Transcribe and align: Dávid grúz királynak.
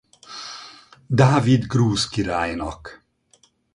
Dávid 1.09 1.69
grúz 1.69 2.09
királynak. 2.09 3.03